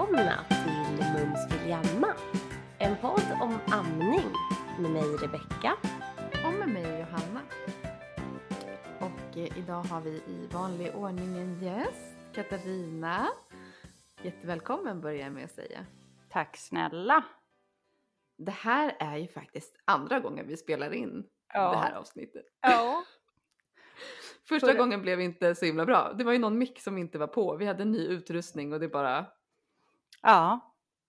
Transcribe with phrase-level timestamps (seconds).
[0.00, 2.14] välkomna till Mums Jamma.
[2.78, 4.32] En podd om amning
[4.80, 5.76] med mig Rebecka.
[6.46, 7.40] Och med mig Johanna.
[9.00, 13.28] Och eh, idag har vi i vanlig ordning en gäst, Katarina.
[14.22, 15.86] Jättevälkommen börjar jag med att säga.
[16.30, 17.24] Tack snälla.
[18.38, 21.24] Det här är ju faktiskt andra gången vi spelar in
[21.54, 21.70] Ja.
[21.70, 22.44] det här avsnittet.
[22.60, 23.04] Ja.
[24.48, 26.12] Första Förra- gången blev inte så himla bra.
[26.18, 27.56] Det var ju någon mick som inte var på.
[27.56, 29.26] Vi hade ny utrustning och det bara...
[30.22, 30.66] Ja,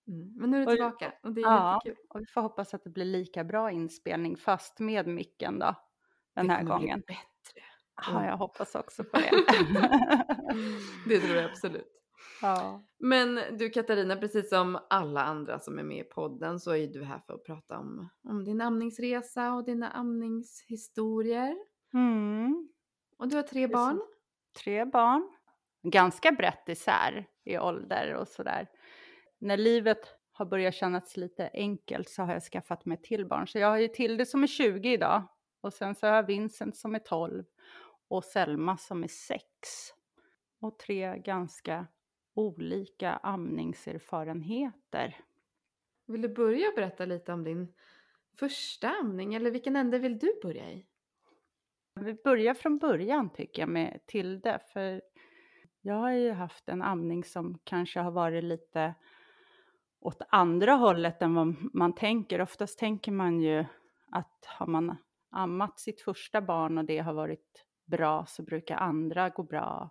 [0.07, 0.33] Mm.
[0.35, 0.75] Men nu är Oj.
[0.75, 1.81] tillbaka och det är Ja.
[1.85, 2.05] jättekul.
[2.09, 5.75] och vi får hoppas att det blir lika bra inspelning fast med micken då.
[6.35, 6.99] Den det här kommer bli gången.
[7.07, 7.61] bättre.
[8.07, 9.31] Ja, jag hoppas också på det.
[11.07, 11.87] Det tror jag absolut.
[12.41, 12.83] ja.
[12.99, 17.03] Men du Katarina, precis som alla andra som är med i podden så är du
[17.03, 21.55] här för att prata om, om din amningsresa och dina amningshistorier.
[21.93, 22.69] Mm.
[23.17, 24.01] Och du har tre barn.
[24.63, 25.31] Tre barn.
[25.83, 28.67] Ganska brett isär i ålder och sådär.
[29.41, 33.47] När livet har börjat kännas lite enkelt så har jag skaffat mig till barn.
[33.47, 35.23] Så jag har ju Tilde som är 20 idag.
[35.61, 37.43] Och sen så har jag Vincent som är 12.
[38.07, 39.43] Och Selma som är 6.
[40.59, 41.87] Och tre ganska
[42.33, 45.17] olika amningserfarenheter.
[46.05, 47.73] Vill du börja berätta lite om din
[48.39, 50.85] första amning eller vilken ände vill du börja i?
[51.99, 54.59] Vi börjar från början tycker jag med Tilde.
[54.73, 55.01] För
[55.81, 58.93] jag har ju haft en amning som kanske har varit lite
[60.01, 62.41] åt andra hållet än vad man tänker.
[62.41, 63.65] Oftast tänker man ju
[64.11, 64.97] att har man
[65.29, 69.89] ammat sitt första barn och det har varit bra så brukar andra gå bra.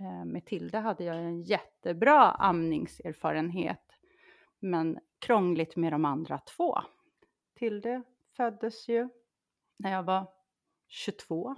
[0.00, 3.92] Eh, med Tilde hade jag en jättebra amningserfarenhet
[4.58, 6.78] men krångligt med de andra två.
[7.54, 8.02] Tilde
[8.36, 9.08] föddes ju
[9.76, 10.26] när jag var
[10.88, 11.56] 22.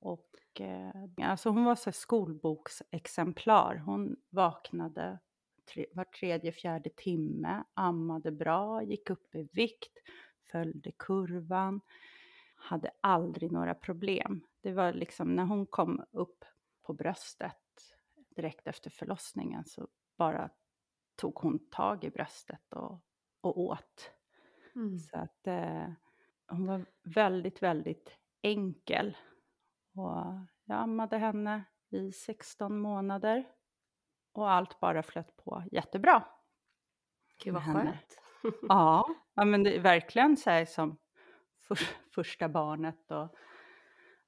[0.00, 3.76] Och eh, alltså hon var så skolboksexemplar.
[3.76, 5.18] Hon vaknade
[5.72, 9.92] tre, var tredje, fjärde timme, ammade bra, gick upp i vikt,
[10.50, 11.80] följde kurvan,
[12.54, 14.40] hade aldrig några problem.
[14.60, 16.44] Det var liksom när hon kom upp
[16.82, 17.56] på bröstet
[18.36, 20.50] direkt efter förlossningen så bara
[21.16, 23.00] tog hon tag i bröstet och,
[23.40, 24.10] och åt.
[24.74, 24.98] Mm.
[24.98, 25.90] Så att eh,
[26.48, 28.10] hon var väldigt, väldigt
[28.42, 29.16] enkel.
[29.94, 30.24] Och
[30.64, 33.44] jag ammade henne i 16 månader.
[34.38, 36.24] Och allt bara flöt på jättebra.
[37.44, 38.20] Gud vad skönt.
[38.68, 40.96] Ja, ja men det är verkligen så här som
[41.60, 41.78] för,
[42.14, 43.10] första barnet.
[43.10, 43.34] Och,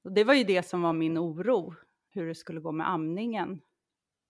[0.04, 1.74] och det var ju det som var min oro,
[2.08, 3.60] hur det skulle gå med amningen.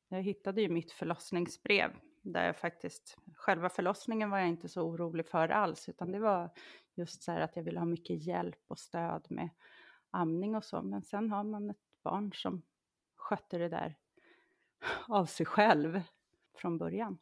[0.09, 1.91] Jag hittade ju mitt förlossningsbrev
[2.23, 6.51] där jag faktiskt, själva förlossningen var jag inte så orolig för alls, utan det var
[6.95, 9.49] just så här att jag ville ha mycket hjälp och stöd med
[10.11, 10.83] amning och så.
[10.83, 12.63] Men sen har man ett barn som
[13.17, 13.97] skötte det där
[15.09, 16.01] av sig själv
[16.55, 17.19] från början.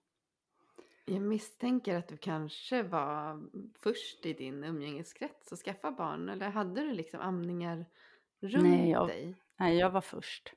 [1.04, 3.40] Jag misstänker att du kanske var
[3.78, 7.86] först i din umgängeskrets att skaffa barn eller hade du liksom amningar
[8.40, 9.34] runt Nej, jag- dig?
[9.56, 10.52] Nej, jag var först.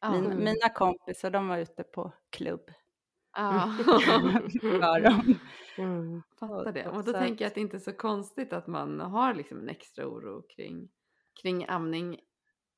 [0.00, 0.12] Ja.
[0.20, 0.44] Min.
[0.44, 2.70] Mina kompisar de var ute på klubb.
[3.36, 3.76] Ja.
[5.02, 5.38] De.
[5.82, 6.22] Mm.
[6.38, 6.88] Fattar det.
[6.88, 9.34] Och- då så tänker jag att- att det inte är så konstigt att man har
[9.34, 10.88] liksom en extra oro kring,
[11.42, 12.20] kring amning.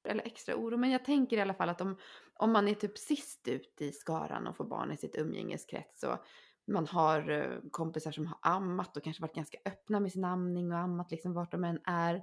[0.07, 1.97] Eller extra oro, men jag tänker i alla fall att om,
[2.35, 6.19] om man är typ sist ut i skaran och får barn i sitt umgängeskrets och
[6.67, 10.73] man har eh, kompisar som har ammat och kanske varit ganska öppna med sin amning
[10.73, 12.23] och ammat liksom vart de än är.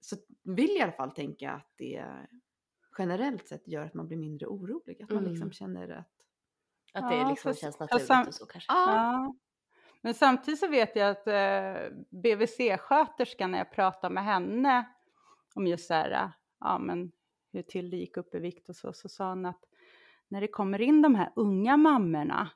[0.00, 2.04] Så vill jag i alla fall tänka att det
[2.98, 5.02] generellt sett gör att man blir mindre orolig.
[5.02, 5.30] Att man Mm.
[5.30, 6.08] liksom känner att
[7.04, 8.72] Att det Ja, liksom fast- känns naturligt sam- och så kanske.
[8.72, 9.34] ja, Ja.
[10.00, 14.84] Men samtidigt så vet jag att eh, BVC-sköterskan när jag pratade med henne
[15.54, 16.32] om just så här,
[16.64, 17.12] ja men
[17.52, 19.64] hur till det gick upp i vikt och så, så sa hon att
[20.28, 22.50] när det kommer in de här unga mammorna,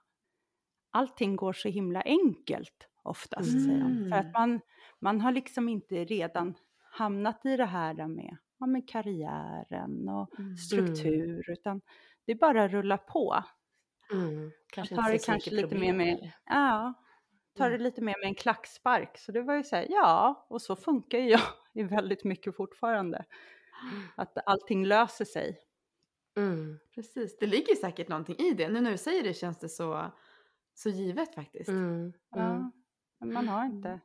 [0.90, 3.98] allting går så himla enkelt oftast, säger hon.
[4.08, 4.20] För Mm.
[4.20, 4.60] att man,
[5.00, 6.54] man har liksom inte redan
[6.90, 10.54] hamnat i det här med, ja, med karriären och Mm.
[10.54, 11.80] struktur, utan
[12.26, 13.44] det är bara att rulla på.
[14.12, 14.52] Mm.
[14.70, 16.32] Kanske tar det kanske lite mer med-?
[16.44, 16.94] Ja,
[17.58, 17.78] tar det Mm.
[17.78, 19.18] lite mer med en klackspark.
[19.18, 21.40] Så det var ju så här, ja, och så funkar ju jag
[21.90, 23.24] väldigt mycket fortfarande.
[24.16, 25.58] Att allting löser sig.
[26.36, 26.78] Mm.
[26.94, 28.68] Precis, det ligger säkert någonting i det.
[28.68, 30.12] Nu när du säger det känns det så,
[30.74, 31.68] så givet faktiskt.
[31.68, 32.00] Mm.
[32.02, 32.12] Mm.
[32.30, 32.72] Ja,
[33.18, 34.00] men man har inte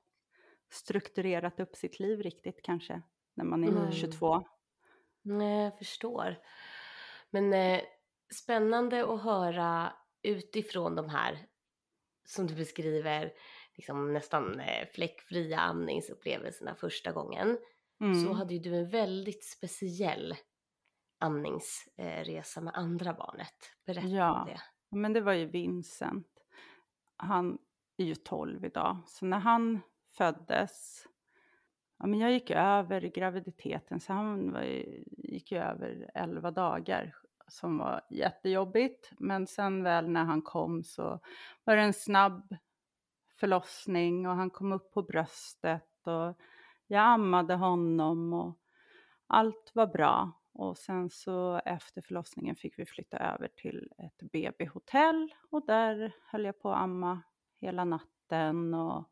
[0.72, 3.02] strukturerat upp sitt liv riktigt kanske
[3.34, 3.92] när man är Mm.
[3.92, 4.44] 22.
[5.22, 6.36] Nej, jag förstår.
[7.30, 7.82] Men eh,
[8.34, 11.48] spännande att höra utifrån de här
[12.26, 13.34] som du beskriver,
[13.76, 17.58] liksom nästan eh, fläckfria amningsupplevelserna första gången.
[18.02, 18.26] Mm.
[18.26, 20.36] Så hade ju du en väldigt speciell
[21.20, 23.54] amningsresa med andra barnet.
[23.86, 24.42] Berätta Ja.
[24.42, 24.62] om det.
[24.98, 26.28] Men det var ju Vincent.
[27.18, 27.58] han
[27.98, 28.98] är ju 12 idag.
[29.08, 29.80] Så när han
[30.18, 31.06] föddes,
[32.00, 34.62] ja men jag gick över graviditeten, så han var,
[35.18, 37.16] gick ju över 11 dagar
[37.48, 39.12] som var jättejobbigt.
[39.20, 41.20] Men sen väl när han kom så
[41.64, 42.56] var det en snabb
[43.40, 46.38] förlossning och han kom upp på bröstet och
[46.94, 48.60] jag ammade honom och
[49.28, 50.32] allt var bra.
[50.54, 56.46] Och sen så efter förlossningen fick vi flytta över till ett BB-hotell och där höll
[56.46, 57.22] jag på att amma
[57.62, 59.10] hela natten och,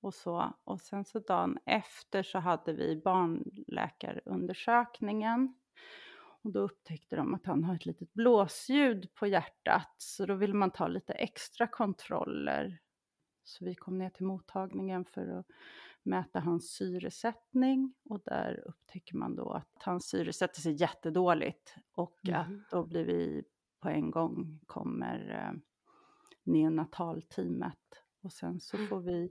[0.00, 0.54] och så.
[0.64, 5.54] Och sen så dagen efter så hade vi barnläkarundersökningen.
[6.42, 10.54] Och då upptäckte de att han har ett litet blåsljud på hjärtat så då ville
[10.54, 12.78] man ta lite extra kontroller.
[13.44, 15.46] Så vi kom ner till mottagningen för att
[16.06, 22.18] mäta hans syresättning och där upptäcker man då att hans syre sätter sig jättedåligt och
[22.28, 22.40] mm.
[22.40, 23.44] att då blir vi
[23.80, 25.60] på en gång kommer eh,
[26.42, 29.30] neonatalteamet och sen så får vi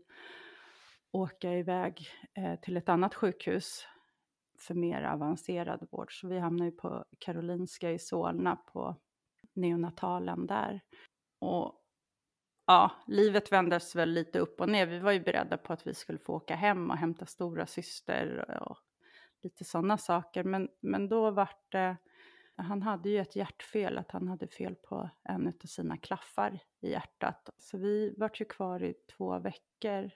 [1.12, 3.88] åka iväg eh, till ett annat sjukhus
[4.60, 6.20] för mer avancerad vård.
[6.20, 8.96] Så vi hamnar ju på Karolinska i Solna på
[9.54, 10.82] neonatalen där.
[11.40, 11.85] Och
[12.68, 14.86] ja, livet vändes väl lite upp och ner.
[14.86, 18.60] Vi var ju beredda på att vi skulle få åka hem och hämta stora syster
[18.62, 18.78] och
[19.44, 20.44] lite sådana saker.
[20.44, 21.98] Men, men då vart det,
[22.56, 26.92] han hade ju ett hjärtfel, att han hade fel på en av sina klaffar i
[26.92, 27.50] hjärtat.
[27.58, 30.12] Så vi vart ju kvar i två veckor.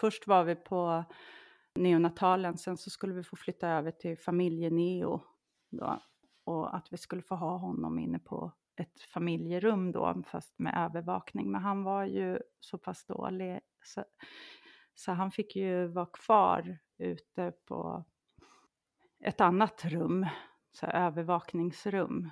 [0.00, 1.04] Först var vi på
[1.74, 5.20] neonatalen, sen så skulle vi få flytta över till familjeneo
[5.70, 6.00] då.
[6.44, 11.50] Och att vi skulle få ha honom inne på ett familjerum då, fast med övervakning.
[11.50, 14.04] Men han var ju så pass dålig så,
[14.94, 18.04] så han fick ju vara kvar ute på
[19.24, 20.26] ett annat rum,
[20.72, 22.30] så övervakningsrum.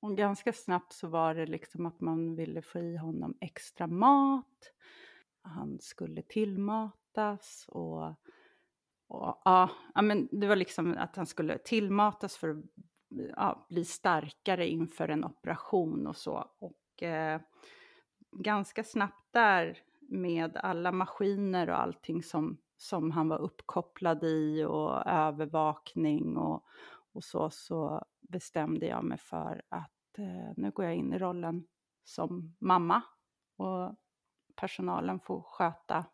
[0.00, 4.72] Och ganska snabbt så var det liksom att man ville få i honom extra mat.
[5.42, 8.08] Han skulle tillmatas och,
[9.08, 9.70] och ja,
[10.02, 12.64] men det var liksom att han skulle tillmatas för att
[13.36, 16.50] ja, bli starkare inför en operation och så.
[16.58, 17.40] Och eh,
[18.32, 25.06] ganska snabbt där med alla maskiner och allting som, som han var uppkopplad i och
[25.06, 26.64] övervakning och,
[27.12, 31.66] och så, så bestämde jag mig för att eh, nu går jag in i rollen
[32.04, 33.02] som mamma
[33.56, 33.94] och
[34.56, 36.04] personalen får sköta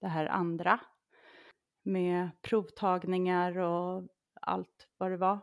[0.00, 0.80] det här andra
[1.82, 4.08] med provtagningar och
[4.40, 5.38] allt vad det var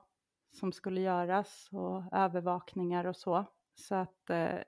[0.51, 3.45] som skulle göras och övervakningar och så.
[3.75, 4.59] Så att eh,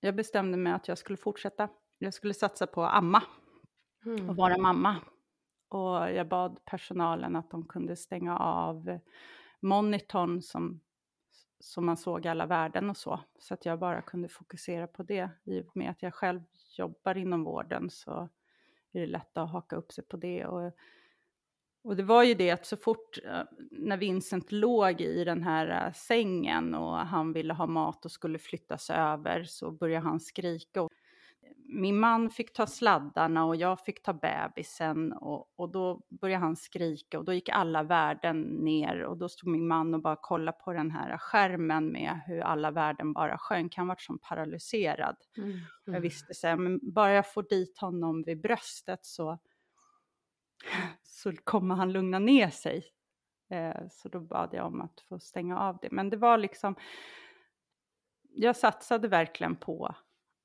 [0.00, 1.68] jag bestämde mig att jag skulle fortsätta.
[1.98, 3.22] Jag skulle satsa på att amma
[4.06, 4.30] mm.
[4.30, 4.96] och vara mamma.
[5.68, 8.98] Och jag bad personalen att de kunde stänga av
[9.60, 10.80] monitorn som,
[11.60, 13.20] som man såg alla värden och så.
[13.38, 15.30] Så att jag bara kunde fokusera på det.
[15.44, 16.42] I och med att jag själv
[16.78, 18.28] jobbar inom vården så
[18.92, 20.46] är det lätt att haka upp sig på det.
[20.46, 20.72] Och
[21.86, 25.86] och det var ju det att så fort eh, när Vincent låg i den här
[25.86, 30.88] eh, sängen och han ville ha mat och skulle flyttas över så började han skrika.
[31.68, 36.56] Min man fick ta sladdarna och jag fick ta bebisen och, och då började han
[36.56, 40.58] skrika och då gick alla värden ner och då stod min man och bara kollade
[40.64, 43.76] på den här skärmen med hur alla värden bara sjönk.
[43.76, 45.16] Han var som paralyserad.
[45.36, 45.50] Mm.
[45.50, 45.62] Mm.
[45.84, 49.38] Jag visste så här, men bara jag får dit honom vid bröstet så
[51.16, 52.84] så kommer han lugna ner sig.
[53.50, 55.90] Eh, så då bad jag om att få stänga av det.
[55.90, 56.74] Men det var liksom,
[58.22, 59.94] jag satsade verkligen på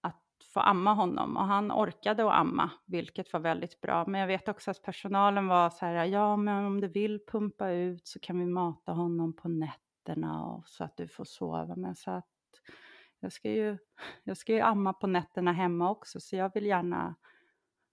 [0.01, 0.23] att
[0.53, 4.05] få amma honom och han orkade att amma, vilket var väldigt bra.
[4.07, 7.69] Men jag vet också att personalen var så här, ja men om du vill pumpa
[7.69, 11.75] ut så kan vi mata honom på nätterna och så att du får sova.
[11.75, 12.25] Men så att
[13.19, 13.77] jag ska ju,
[14.23, 17.15] jag ska ju amma på nätterna hemma också så jag vill gärna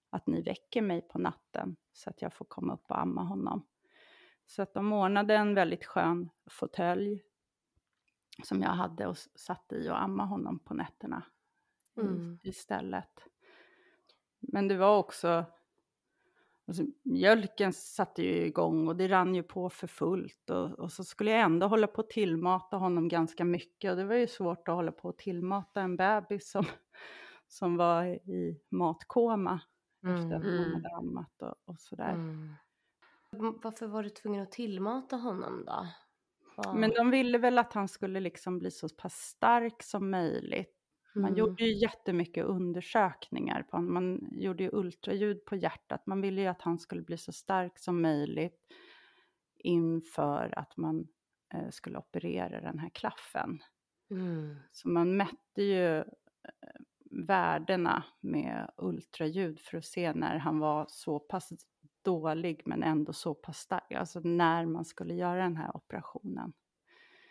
[0.09, 3.65] att ni väcker mig på natten så att jag får komma upp och amma honom.
[4.45, 7.23] Så att de ordnade en väldigt skön fåtölj
[8.43, 11.23] som jag hade och satt i och amma honom på nätterna
[11.97, 12.39] mm.
[12.43, 13.27] istället.
[14.39, 15.45] Men det var också,
[16.67, 21.03] alltså, mjölken satte ju igång och det rann ju på för fullt och, och, så
[21.03, 24.67] skulle jag ändå hålla på att tillmata honom ganska mycket och det var ju svårt
[24.67, 26.65] att hålla på att tillmata en bebis som,
[27.47, 29.59] som var i matkoma
[30.03, 30.15] mm.
[30.15, 30.73] efter att man mm.
[30.73, 32.13] hade ammat och, och sådär.
[32.13, 32.53] Mm.
[33.31, 35.87] Varför var du tvungen att tillmata honom då?
[36.55, 36.73] Var...
[36.73, 40.75] Men de ville väl att han skulle liksom bli så pass stark som möjligt.
[41.15, 41.37] Man mm.
[41.37, 43.93] gjorde ju jättemycket undersökningar på honom.
[43.93, 46.05] Man gjorde ju ultraljud på hjärtat.
[46.05, 48.59] Man ville ju att han skulle bli så stark som möjligt
[49.57, 51.07] inför att man
[51.53, 53.59] eh, skulle operera den här klaffen.
[54.11, 54.55] Mm.
[54.71, 56.03] Så man mätte ju
[57.25, 61.49] värdena med ultraljud för att se när han var så pass
[62.01, 66.53] dålig men ändå så pass stark, alltså när man skulle göra den här operationen.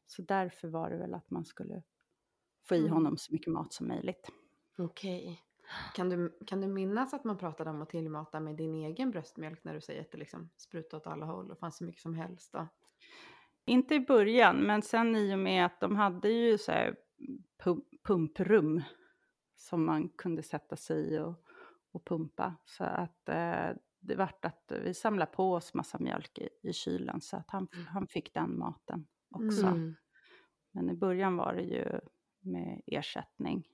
[0.07, 1.83] Så därför var det väl att man skulle
[2.69, 2.93] få i Mm.
[2.93, 4.31] honom så mycket mat som möjligt.
[4.79, 5.43] Okej.
[5.95, 9.65] Kan du, kan du minnas att man pratade om att tillmata med din egen bröstmjölk
[9.65, 12.15] när du säger att det liksom sprutade åt alla håll och fanns så mycket som
[12.15, 12.69] helst då?
[13.65, 16.97] Inte i början, men sen i och med att de hade ju så här
[17.65, 18.83] pump, pumprum
[19.59, 21.35] som man kunde sätta sig i och,
[21.93, 22.57] och pumpa.
[22.65, 27.21] Så att eh, det vart att vi samlade på oss massa mjölk i, i kylen
[27.21, 29.67] så att han, han fick den maten också.
[29.67, 29.95] Mm.
[30.73, 32.01] Men i början var det ju
[32.41, 33.69] med ersättning.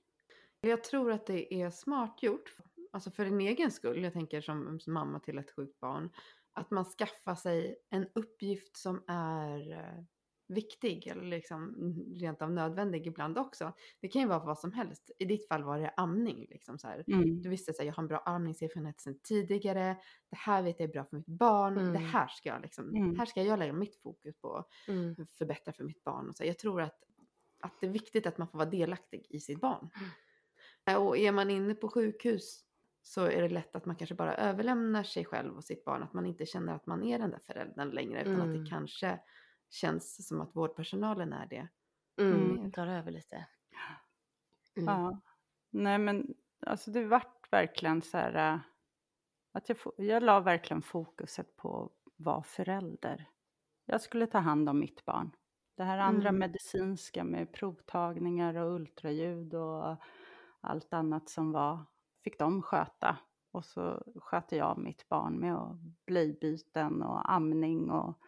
[0.61, 2.57] Jag tror att det är smart gjort,
[2.91, 6.09] alltså för din egen skull, jag tänker som, som mamma till ett sjukt barn,
[6.53, 10.03] att man skaffar sig en uppgift som är eh,
[10.47, 11.75] viktig eller liksom
[12.15, 13.73] rent av nödvändig ibland också.
[14.01, 15.11] Det kan ju vara vad som helst.
[15.19, 16.45] I ditt fall var det amning.
[16.49, 16.87] Liksom så.
[17.07, 17.41] Mm.
[17.41, 19.97] Du visste att jag har en bra amningserfarenhet sedan tidigare.
[20.29, 21.75] Det här vet jag är bra för mitt barn.
[21.75, 22.03] Det Mm.
[22.03, 23.15] här ska jag liksom, Mm.
[23.19, 24.65] här ska jag lägga mitt fokus på.
[24.87, 25.15] Mm.
[25.37, 26.29] Förbättra för mitt barn.
[26.29, 26.45] Och så.
[26.45, 27.03] Jag tror att,
[27.61, 29.89] att det är viktigt att man får vara delaktig i sitt barn.
[30.85, 32.61] Eh, Och är man inne på sjukhus
[33.01, 36.03] så är det lätt att man kanske bara överlämnar sig själv och sitt barn.
[36.03, 38.21] Att man inte känner att man är den där föräldern längre.
[38.21, 38.63] Utan att Mm.
[38.63, 39.19] det kanske
[39.69, 41.67] känns som att vårdpersonalen är det.
[42.21, 42.51] Mm.
[42.51, 42.71] Mm.
[42.71, 43.47] Tar över lite.
[44.77, 44.93] Mm.
[44.93, 45.19] Ja.
[45.69, 48.59] Nej men alltså det vart verkligen så här äh,
[49.51, 53.29] att jag, jag la verkligen fokuset på att vara förälder.
[53.85, 55.31] Jag skulle ta hand om mitt barn.
[55.77, 56.39] Det här andra Mm.
[56.39, 59.97] medicinska med provtagningar och ultraljud och
[60.61, 61.85] allt annat som var
[62.23, 63.17] fick de sköta.
[63.51, 68.19] Och så sköter jag mitt barn med blöjbyten och amning och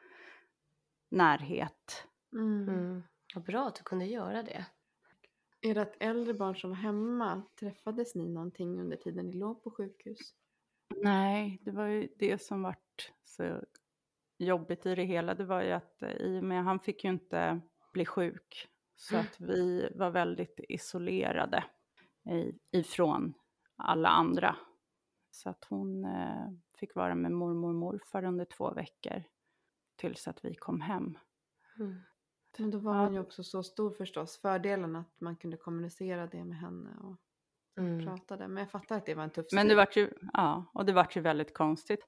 [1.10, 2.08] närhet.
[2.34, 3.04] Mm.
[3.36, 4.66] Vad bra att du kunde göra det.
[5.62, 7.44] Är det ett äldre barn som var hemma?
[7.60, 10.18] Träffades ni någonting under tiden ni låg på sjukhus?
[10.96, 13.64] Nej, det var ju det som vart så
[14.38, 15.34] jobbigt i det hela.
[15.34, 17.62] Det var ju att eh, i och med han fick ju inte
[17.94, 18.68] bli sjuk.
[18.96, 21.64] Så att vi var väldigt isolerade
[22.72, 23.34] ifrån
[23.76, 24.56] alla andra.
[25.32, 26.48] Så att hon eh,
[26.80, 29.24] fick vara med mormor och morfar under två veckor.
[29.98, 31.18] Tills att vi kom hem.
[31.80, 32.02] Mm.
[32.58, 33.02] Men då var Ja.
[33.04, 34.38] hon ju också så stor förstås.
[34.38, 37.18] Fördelen att man kunde kommunicera det med henne och
[37.78, 38.06] Mm.
[38.06, 38.48] pratade.
[38.48, 39.78] Men jag fattar att det var en tuff Men det strid.
[39.78, 42.08] vart ju, ja, och det vart ju väldigt konstigt.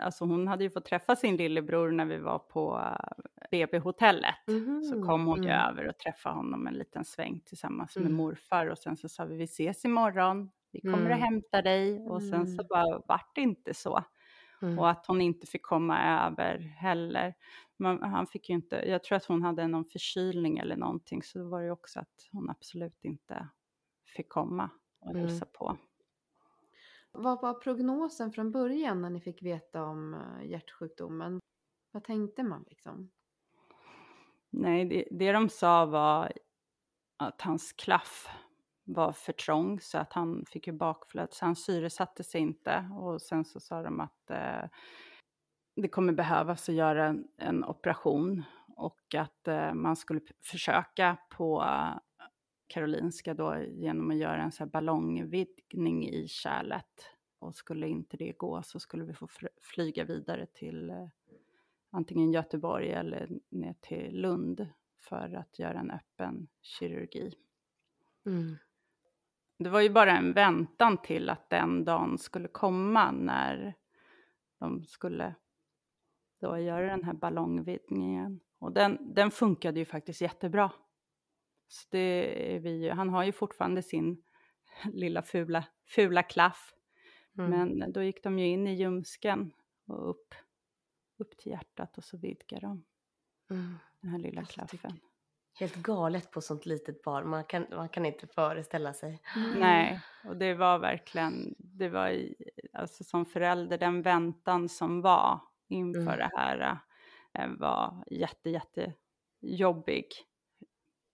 [0.00, 4.34] Alltså hon hade ju fått träffa sin lillebror när vi var på eh, BB-hotellet.
[4.80, 5.02] Så Mhm.
[5.06, 5.68] kom hon ju Mm.
[5.68, 8.16] över och träffade honom en liten sväng tillsammans med Mm.
[8.16, 11.12] morfar och sen så sa vi vi ses imorgon, vi kommer Mm.
[11.12, 12.66] att hämta dig och sen så Mm.
[12.68, 14.04] bara vart det inte så.
[14.62, 14.78] Mm.
[14.78, 17.34] Och att hon inte fick komma över heller.
[17.76, 21.38] Men han fick ju inte, jag tror att hon hade någon förkylning eller någonting så
[21.38, 23.48] då var det ju också att hon absolut inte
[24.16, 25.22] fick komma och Mm.
[25.28, 25.76] hälsa på.
[27.12, 31.40] Vad var prognosen från början när ni fick veta om eh, hjärtsjukdomen?
[31.92, 33.10] Vad tänkte man liksom?
[34.50, 36.32] Nej, det, det de sa var
[37.16, 38.28] att hans klaff
[38.88, 42.90] var för trång så att han fick ju bakflöde så han syresatte sig inte.
[43.00, 44.68] Och sen så sa de att eh,
[45.76, 48.42] det kommer behövas att göra en, en operation
[48.76, 51.96] och att eh, man skulle försöka på eh,
[52.66, 57.14] Karolinska då genom att göra en så här ballongvidgning i kärlet.
[57.38, 59.28] Och skulle inte det gå så skulle vi få
[59.62, 61.08] flyga vidare till eh,
[61.90, 64.68] antingen Göteborg eller ner till Lund
[65.00, 67.34] för att göra en öppen kirurgi.
[68.26, 68.56] Mm.
[69.58, 73.74] Det var ju bara en väntan till att den dagen skulle komma när
[74.58, 75.34] de skulle
[76.40, 78.40] då göra den här ballongvidgningen.
[78.58, 80.72] Och den, den funkade ju faktiskt jättebra.
[81.68, 84.22] Så det är vi han har ju fortfarande sin
[84.92, 86.74] lilla fula, fula klaff.
[87.38, 87.50] Mm.
[87.50, 89.52] Men då gick de ju in i ljumsken
[89.86, 90.34] och upp,
[91.18, 92.84] upp till hjärtat och så vidgade de
[93.50, 93.74] Mm.
[94.00, 95.00] den här lilla klaffen.
[95.58, 97.28] Helt galet på sånt litet barn.
[97.28, 99.22] Man kan, man kan inte föreställa sig.
[99.58, 102.34] Nej, och det var verkligen, det var i-
[102.72, 106.18] alltså som förälder, den väntan som var inför Mm.
[106.18, 106.78] det här
[107.32, 108.92] eh, var jätte, jätte
[109.40, 110.06] jobbig.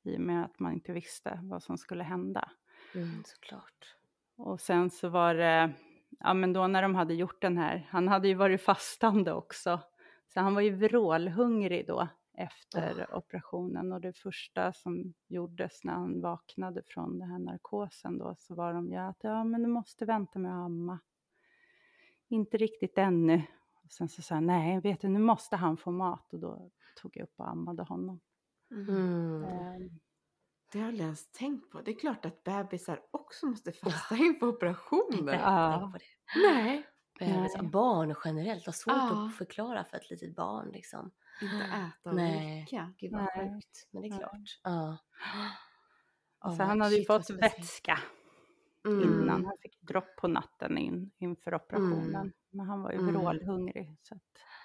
[0.03, 2.51] I och med att man inte visste vad som skulle hända.
[2.95, 3.95] Mm, såklart.
[4.37, 5.73] Och sen så var det,
[6.21, 9.81] ja men då när de hade gjort den här, han hade ju varit fastande också.
[10.29, 16.21] Så han var ju vrålhungrig då efter operationen och det första som gjordes när han
[16.21, 20.05] vaknade från den här narkosen då så var de ju att ja men du måste
[20.05, 20.99] vänta med att amma.
[22.29, 23.43] Inte riktigt ännu.
[23.85, 26.71] Och sen så sa han nej vet du nu måste han få mat och då
[27.03, 28.21] tog jag upp och ammade honom.
[28.71, 29.45] Mm.
[29.45, 30.01] Ehm,
[30.73, 31.81] Det har jag inte ens tänkt på.
[31.81, 35.33] Det är klart att bebisar också måste fasta inför operationer.
[35.35, 35.73] Ja.
[35.81, 35.91] Ja.
[35.93, 36.41] På det.
[36.53, 36.87] Nej,
[37.19, 37.71] Bebisar, Nej.
[37.71, 39.27] barn generellt har svårt Ja.
[39.27, 41.11] att förklara för ett litet barn liksom.
[41.43, 42.61] Inte äta och Nej.
[42.61, 42.93] dricka.
[42.99, 43.51] Gud vad Nej.
[43.55, 43.89] sjukt.
[43.91, 44.19] Men det är Nej.
[44.19, 44.61] klart.
[44.63, 44.99] Ja.
[46.57, 47.59] Så Ja, han hade ju fått speciellt.
[47.59, 47.99] vätska
[48.87, 49.03] Mm.
[49.03, 49.45] innan.
[49.45, 52.15] Han fick dropp på natten in, inför operationen.
[52.15, 52.33] Mm.
[52.51, 53.15] Men han var ju Mm.
[53.15, 53.97] vrålhungrig.
[54.03, 54.19] Så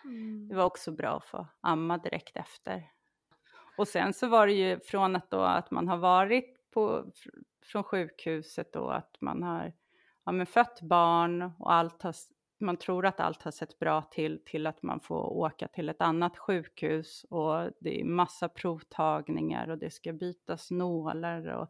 [0.04, 0.48] Mm.
[0.48, 2.92] det var också bra att få amma direkt efter.
[3.78, 7.44] Och sen så var det ju från att, då, att man har varit på, fr-
[7.66, 9.74] från sjukhuset och att man har
[10.24, 12.16] ja, men fött barn och allt har,
[12.60, 16.02] man tror att allt har sett bra till, till att man får åka till ett
[16.02, 21.68] annat sjukhus och det är massa provtagningar och det ska bytas nålar och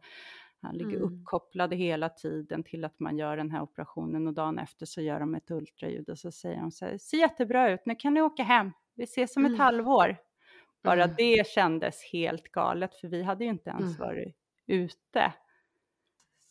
[0.62, 1.02] han ligger Mm.
[1.02, 5.20] uppkopplad hela tiden till att man gör den här operationen och dagen efter så gör
[5.20, 8.22] de ett ultraljud och så säger de så här, ser jättebra ut, nu kan ni
[8.22, 9.60] åka hem, vi ses om ett Mm.
[9.60, 10.16] halvår.
[10.82, 11.14] Bara Mm.
[11.18, 14.08] det kändes helt galet för vi hade ju inte ens Mm.
[14.08, 15.32] varit ute.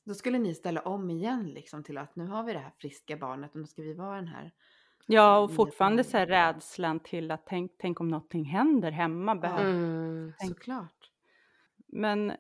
[0.10, 3.18] Då skulle ni ställa om igen liksom till att nu har vi det här friska
[3.18, 4.52] barnet och nu ska vi vara den här.
[5.06, 9.36] Ja, och fortfarande så här rädslan till att tänk, tänk om någonting händer hemma.
[9.36, 9.70] Behöver.
[9.72, 10.34] Mm.
[10.40, 11.12] Tänk- Såklart.
[11.88, 12.34] Men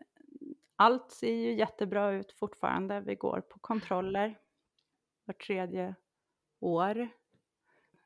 [0.76, 3.02] allt ser ju jättebra ut fortfarande.
[3.02, 4.38] Vi går på kontroller
[5.26, 5.96] var tredje
[6.60, 7.10] år.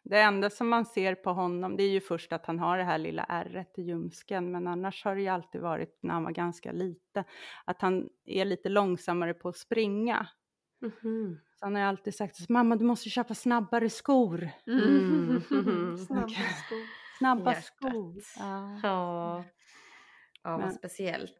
[0.05, 2.83] Det enda som man ser på honom, det är ju först att han har det
[2.83, 6.31] här lilla ärret i ljumsken, men annars har det ju alltid varit när han var
[6.31, 7.24] ganska liten,
[7.65, 10.27] att han är lite långsammare på att springa.
[10.81, 11.39] Mhm.
[11.60, 14.50] Så han har alltid sagt så, mamma du måste köpa snabbare skor.
[14.67, 15.41] Mm.
[15.98, 16.77] Snabba skor.
[17.17, 17.65] Snabba Hjärtat.
[17.65, 18.15] skor.
[18.39, 18.79] Ja.
[18.83, 19.43] Ja.
[20.43, 21.39] Ja, vad Men- speciellt.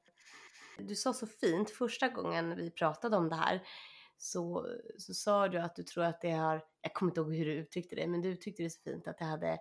[0.78, 3.62] Du sa så fint första gången vi pratade om det här
[4.18, 7.46] så, så sa du att du tror att det har, jag kommer inte ihåg hur
[7.46, 9.60] du uttryckte det, men du uttryckte det så fint att det hade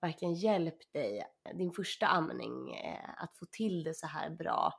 [0.00, 1.22] verkligen hjälpt dig,
[1.54, 4.72] din första amning, eh, att få till det så här bra.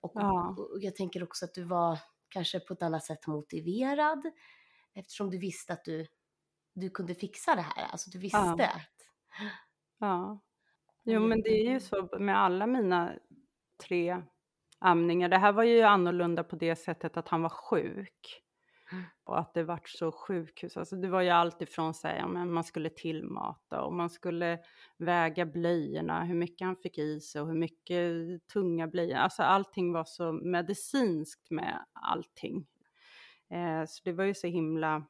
[0.00, 0.54] Och, Ja.
[0.58, 4.30] och, och jag tänker också att du var kanske på ett annat sätt motiverad
[4.94, 6.06] eftersom du visste att du,
[6.74, 7.86] du kunde fixa det här.
[7.92, 8.66] Alltså du visste Ja.
[8.66, 8.80] att...
[9.98, 10.40] Ja.
[11.04, 13.14] Jo, men det är ju så med alla mina
[13.84, 14.22] tre
[14.78, 15.28] amningar.
[15.28, 18.42] Det här var ju annorlunda på det sättet att han var sjuk.
[19.24, 20.76] Och att det vart så sjukhus.
[20.76, 24.58] Alltså det var ju alltifrån så här, ja, men man skulle tillmata och man skulle
[24.98, 28.02] väga blöjorna, hur mycket han fick i sig och hur mycket
[28.52, 29.16] tunga blöjor.
[29.16, 32.66] Alltså allting var så medicinskt med allting.
[33.50, 35.06] Eh, så det var ju så himla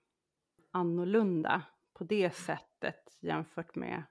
[0.71, 1.63] annorlunda
[1.95, 4.03] på det sättet jämfört med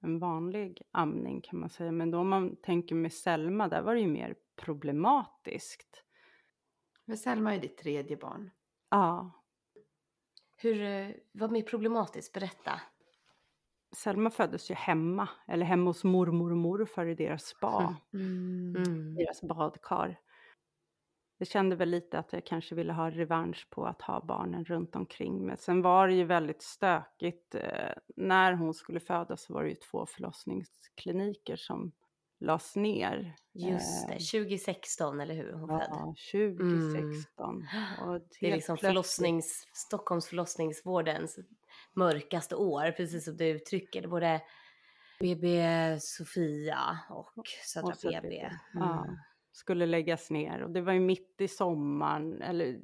[0.00, 1.92] en vanlig amning kan man säga.
[1.92, 6.04] Men då om man tänker med Selma, där var det ju mer problematiskt.
[7.04, 8.50] Men Selma är ditt tredje barn.
[8.90, 9.30] Ja,
[10.56, 12.32] Hur, eh, vad mer problematiskt?
[12.32, 12.80] Berätta.
[13.96, 19.14] Selma föddes ju hemma, eller hemma hos mormor och morfar i deras spa, Mm.
[19.14, 20.20] deras badkar.
[21.38, 24.96] Jag kände väl lite att jag kanske ville ha revansch på att ha barnen runt
[24.96, 25.56] omkring mig.
[25.58, 27.54] Sen var det ju väldigt stökigt.
[27.54, 31.92] Eh, när hon skulle födas så var det ju två förlossningskliniker som
[32.40, 33.34] lades ner.
[33.52, 35.52] Just Eh, det, 2016 eller hur?
[35.52, 35.68] Hon.
[35.70, 37.66] Ja, 2016.
[38.00, 38.22] Och Mm.
[38.40, 41.38] Det är liksom förlossnings, Stockholms förlossningsvårdens
[41.94, 44.08] mörkaste år, precis som du uttrycker det.
[44.08, 44.40] Både
[45.20, 45.66] BB
[46.00, 48.38] Sofia och Södra Och BB.
[48.40, 48.52] Mm.
[48.74, 49.06] Ja,
[49.52, 50.62] skulle läggas ner.
[50.62, 52.78] Och det var ju mitt i sommaren, eller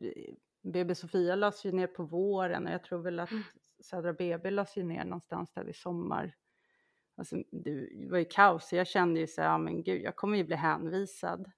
[0.62, 3.42] BB Sofia lades ju ner på våren och jag tror väl att Mm.
[3.82, 6.34] Södra BB lades ju ner någonstans där i sommar.
[7.16, 10.36] Alltså, det var ju kaos, jag kände ju så här, ja men gud, jag kommer
[10.38, 11.50] ju bli hänvisad.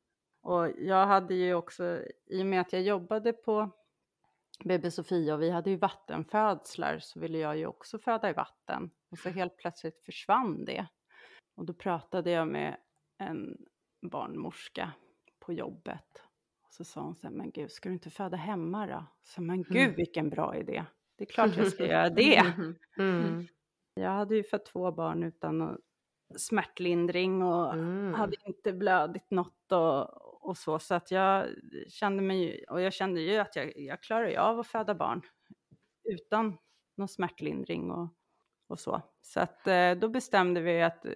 [0.43, 3.71] Och jag hade ju också, i och med att jag jobbade på
[4.65, 8.91] BB Sofia och vi hade ju vattenfödslar så ville jag ju också föda i vatten.
[9.11, 10.87] Och så helt plötsligt försvann det.
[11.57, 12.77] Och då pratade jag med
[13.19, 13.57] en
[14.03, 14.93] barnmorska
[15.39, 16.23] på jobbet.
[16.67, 19.05] Och så sa hon så här, men gud, ska du inte föda hemma då?
[19.23, 19.95] Så men gud Mm.
[19.95, 20.85] vilken bra idé.
[21.17, 22.53] Det är klart jag ska göra det.
[22.99, 23.47] Mm.
[24.01, 25.79] Jag hade ju fått två barn utan
[26.37, 28.15] smärtlindring och Mm.
[28.15, 30.79] hade inte blödigt något och, och så.
[30.79, 31.47] Så att jag
[31.89, 34.95] kände mig ju- och jag kände ju att jag, jag klarar ju av att föda
[34.95, 35.23] barn
[36.05, 36.59] utan
[36.97, 38.09] någon smärtlindring och,
[38.67, 39.03] och så.
[39.23, 41.07] Så att eh, då bestämde vi att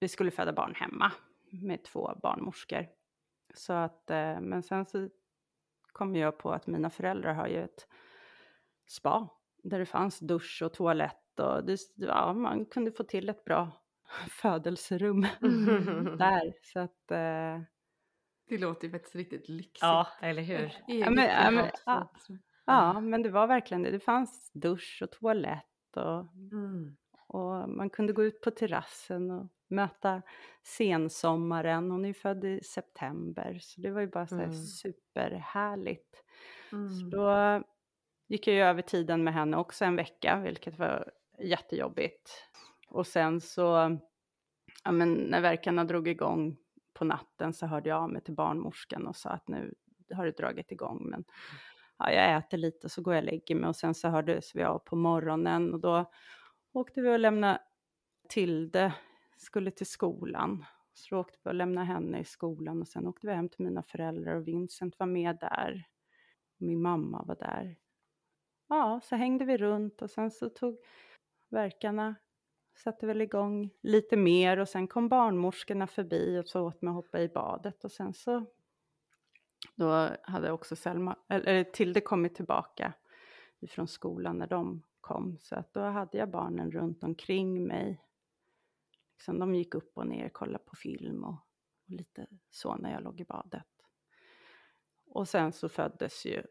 [0.00, 1.12] vi skulle föda barn hemma
[1.50, 2.86] med två barnmorskor.
[3.54, 5.08] Så att, eh, men sen så
[5.92, 7.86] kom jag på att mina föräldrar har ju ett
[8.88, 9.28] spa
[9.62, 13.70] där det fanns dusch och toalett och det, ja, man kunde få till ett bra
[14.30, 15.20] födelserum
[16.18, 16.52] där.
[16.62, 17.60] Så att, eh,
[18.48, 19.78] Det låter ju faktiskt riktigt lyxigt.
[19.82, 20.72] Ja, eller hur?
[20.86, 22.10] Ja, men- ja, men- ja.
[22.66, 23.90] ja, men det var verkligen det.
[23.90, 26.96] Det fanns dusch och toalett och, Mm.
[27.28, 30.22] och man kunde gå ut på terrassen och möta
[30.62, 31.90] sensommaren.
[31.90, 34.54] Hon är ju född i september så det var ju bara så här Mm.
[34.56, 36.22] superhärligt.
[36.70, 37.10] Så Mm.
[37.10, 37.62] då
[38.28, 42.30] gick jag ju över tiden med henne också en vecka, vilket var jättejobbigt.
[42.88, 43.98] Och sen så,
[44.84, 46.56] ja men när verkarna drog igång
[46.92, 49.74] på natten så hörde jag av mig till barnmorskan och sa att nu
[50.14, 51.24] har det dragit igång men
[51.98, 54.54] ja, jag äter lite och så går jag och lägger mig och sen så hördes
[54.54, 56.10] vi av på morgonen och då
[56.72, 57.58] åkte vi och lämnade
[58.28, 58.94] Tilde,
[59.36, 60.64] skulle till skolan.
[60.94, 63.64] Så då åkte vi och lämnade henne i skolan och sen åkte vi hem till
[63.64, 65.86] mina föräldrar och Vincent var med där.
[66.56, 67.76] Min mamma var där.
[68.68, 70.78] Ja, så hängde vi runt och sen så tog
[71.48, 72.14] verkarna,
[72.74, 76.96] satte väl igång lite mer och sen kom barnmorskorna förbi och så åt mig att
[76.96, 78.46] hoppa i badet och sen så
[79.74, 82.92] då hade också Selma, eller Tilde kommit tillbaka
[83.60, 88.02] ifrån skolan när de kom så att då hade jag barnen runt omkring mig.
[89.12, 91.38] Liksom, de gick upp och ner, kollade på film och,
[91.84, 93.66] och lite så när jag låg i badet.
[95.06, 96.42] Och sen så föddes ju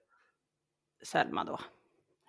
[1.04, 1.60] Selma då.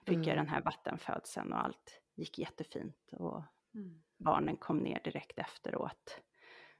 [0.06, 0.36] Fick jag Mm.
[0.36, 3.42] den här vattenfödseln och allt gick jättefint och
[3.74, 4.00] Mm.
[4.18, 6.20] barnen kom ner direkt efteråt.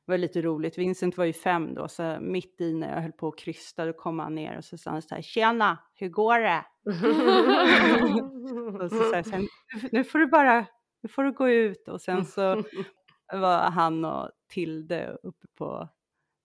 [0.06, 3.12] Det var lite roligt, Vincent var ju fem då, så mitt i när jag höll
[3.12, 6.08] på att krysta då kom han ner och så sa han så här, tjena, hur
[6.08, 6.64] går det?
[8.82, 9.48] Och så sa jag sen,
[9.92, 10.66] nu får du bara,
[11.02, 12.62] nu får du gå ut och sen så
[13.32, 15.88] var han och Tilde uppe på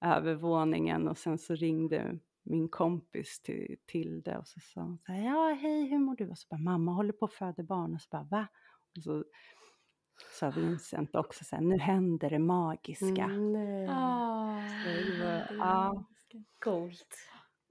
[0.05, 5.25] övervåningen och sen så ringde min kompis till Tilde och så sa hon så här,
[5.25, 6.29] ja hej hur mår du?
[6.29, 8.47] Och så bara, mamma håller på att föda barn och så bara, va?
[8.97, 9.23] Och så
[10.39, 13.23] sa Vincent också så här, nu händer det magiska.
[13.23, 13.87] Mm, nej.
[13.89, 16.05] Ah, det var- det ja.
[16.63, 17.15] Coolt.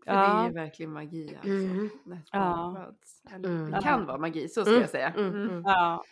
[0.04, 0.42] För det Ja.
[0.42, 1.48] är ju verkligen magi alltså.
[1.50, 1.90] Mm.
[2.32, 2.92] Ja.
[3.30, 3.70] Mm.
[3.70, 4.80] det kan vara magi, så ska Mm.
[4.80, 5.08] jag säga.
[5.14, 5.48] Mm, Mm.
[5.50, 5.62] mm.
[5.64, 6.04] Ja,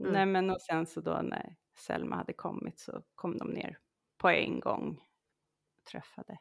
[0.00, 0.12] Mm.
[0.12, 3.78] nej men och sen så då när Selma hade kommit så kom de ner
[4.18, 5.00] på en gång
[5.78, 6.38] och träffade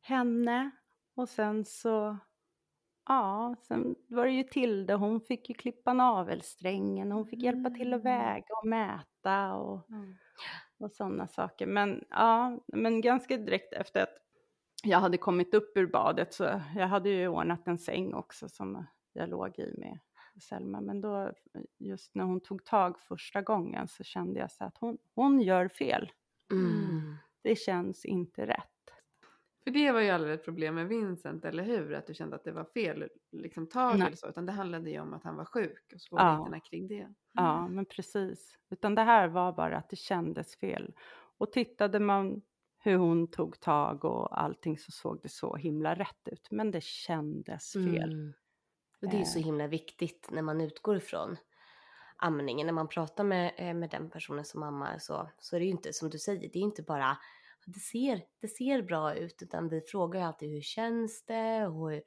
[0.00, 0.70] henne.
[1.14, 2.18] Och sen så,
[3.08, 7.94] ja, sen var det ju Tilde, hon fick ju klippa navelsträngen, hon fick hjälpa till
[7.94, 8.18] att Mm.
[8.18, 10.18] väga och mäta och, Mm.
[10.78, 11.66] och sådana saker.
[11.66, 14.16] Men ja, men ganska direkt efter att
[14.84, 16.44] jag hade kommit upp ur badet så
[16.76, 19.98] jag hade ju ordnat en säng också som jag låg i med
[20.42, 20.80] Selma.
[20.80, 21.32] Men då,
[21.78, 25.68] just när hon tog tag första gången så kände jag så att hon, hon gör
[25.68, 26.12] fel.
[26.52, 27.16] Mm.
[27.42, 28.79] Det känns inte rätt.
[29.64, 31.94] För det var ju aldrig ett problem med Vincent, eller hur?
[31.94, 34.06] Att du kände att det var fel liksom, tag Nej.
[34.06, 34.28] eller så.
[34.28, 35.98] Utan det handlade ju om att han var sjuk och Ja.
[35.98, 37.08] svårigheterna kring det.
[37.32, 38.58] Ja, men precis.
[38.70, 40.94] Utan det här var bara att det kändes fel.
[41.38, 42.42] Och tittade man
[42.78, 46.48] hur hon tog tag och allting så såg det så himla rätt ut.
[46.50, 48.12] Men det kändes fel.
[48.12, 48.32] Mm.
[49.02, 49.44] Och det är ju så Eh.
[49.44, 51.36] himla viktigt när man utgår ifrån
[52.16, 52.66] amningen.
[52.66, 55.72] När man pratar med, eh, med den personen som ammar så, så är det ju
[55.72, 57.18] inte som du säger, det är inte bara
[57.66, 61.90] det ser, det ser bra ut utan vi frågar ju alltid hur känns det och
[61.90, 62.02] hur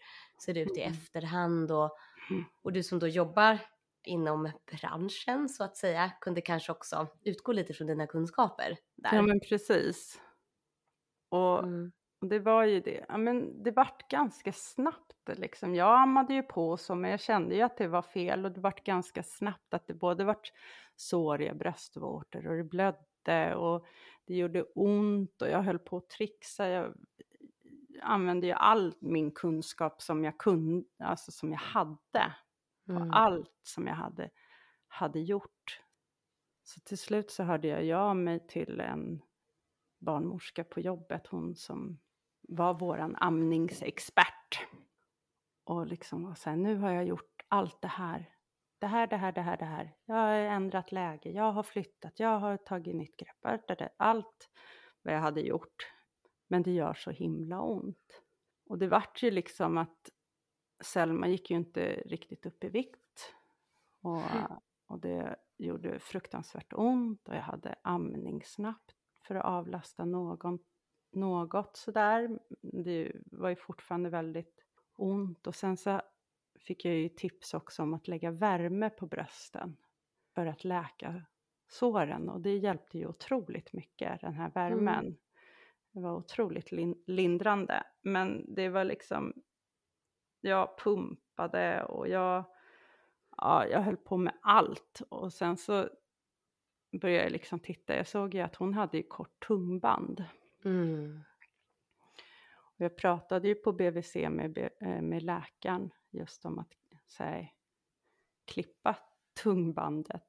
[0.46, 0.94] ser det ut i Mm.
[0.94, 1.98] efterhand och,
[2.30, 2.44] Mm.
[2.62, 3.60] och du som då jobbar
[4.06, 9.16] inom branschen så att säga kunde kanske också utgå lite från dina kunskaper där.
[9.16, 10.22] Ja, men precis.
[11.30, 11.92] Och Mm.
[12.30, 13.06] Det var ju det.
[13.08, 15.76] Ja, men det vart ganska snabbt liksom.
[15.76, 18.60] Jag ammade ju på så, men jag kände ju att det var fel och det
[18.62, 20.52] vart ganska snabbt att det både vart
[20.96, 23.86] såriga bröstvårtor och det blödde och
[24.26, 26.68] det gjorde ont och jag höll på att trixa.
[26.68, 26.94] Jag
[28.02, 32.36] använde ju all min kunskap som jag kunde, alltså som jag hade.
[32.90, 33.02] Mm.
[33.02, 34.30] Och allt som jag hade,
[34.88, 35.82] hade gjort.
[36.64, 39.22] Så till slut så hörde jag ja mig till en
[40.00, 42.00] barnmorska på jobbet, hon som
[42.42, 44.68] var våran amningsexpert.
[45.64, 48.33] Och liksom var så här, nu har jag gjort allt det här.
[48.84, 49.96] Det här, det här, det här, det här.
[50.06, 53.62] Jag har ändrat läge, jag har flyttat, jag har tagit nytt grepp.
[53.98, 54.50] Allt,
[55.02, 55.76] vad jag hade gjort.
[56.48, 58.22] Men det gör så himla ont.
[58.66, 60.10] Och det vart ju liksom att
[60.84, 63.34] Selma gick ju inte riktigt upp i vikt.
[64.02, 64.22] Och,
[64.88, 68.96] och det gjorde fruktansvärt ont och jag hade amning snabbt
[69.28, 70.60] för att avlasta någon,
[71.12, 72.40] något sådär.
[72.62, 74.66] Det var ju fortfarande väldigt
[74.96, 76.02] ont och sen så
[76.64, 79.78] fick jag ju tips också om att lägga värme på brösten
[80.36, 81.26] för att läka
[81.68, 85.18] såren och det hjälpte ju otroligt mycket den här värmen.
[85.92, 89.34] Det var otroligt lin- lindrande men det var liksom
[90.42, 92.44] jag pumpade och jag,
[93.38, 95.90] ja, jag höll på med allt och sen så
[97.02, 100.24] började jag liksom titta, jag såg ju att hon hade ju kort tungband.
[100.66, 101.24] Mm.
[102.78, 106.74] Jag pratade ju på BVC med, eh, med läkaren just om att
[107.08, 107.52] så här,
[108.46, 108.98] klippa
[109.44, 110.28] tungbandet.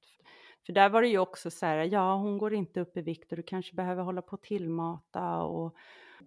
[0.66, 3.32] För där var det ju också så här, ja hon går inte upp i vikt
[3.32, 5.76] och du kanske behöver hålla på och tillmata och,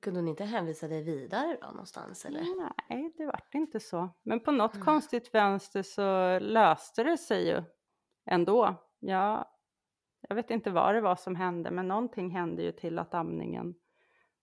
[0.00, 2.42] Kunde hon inte hänvisa dig vidare då någonstans eller?
[2.88, 4.08] Nej, det vart inte så.
[4.22, 4.84] Men på något Mm.
[4.84, 7.62] konstigt vänster så löste det sig ju
[8.24, 8.74] ändå.
[8.98, 9.46] Jag,
[10.28, 13.74] jag vet inte vad det var som hände, men någonting hände ju till att amningen